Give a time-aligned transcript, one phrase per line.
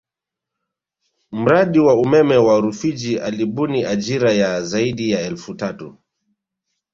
[1.41, 5.97] Mradi wa umeme wa Rufiji ulibuni ajira ya zaidi ya elfu tatu